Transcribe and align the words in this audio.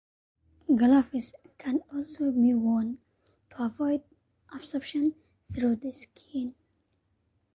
Gloves 0.65 1.35
can 1.59 1.83
also 1.93 2.31
be 2.31 2.55
worn 2.55 2.97
to 3.51 3.65
avoid 3.65 4.01
absorption 4.51 5.13
through 5.53 5.75
the 5.75 5.93
skin. 5.93 6.55